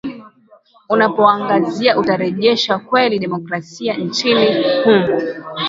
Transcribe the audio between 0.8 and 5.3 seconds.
unapouangazia utarejesha kweli demokrasia nchini humo